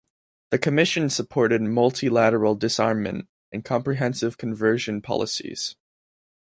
[0.49, 5.75] The commission supported multilateral disarmament and comprehensive conversion policies.